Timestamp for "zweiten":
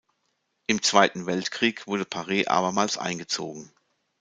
0.81-1.27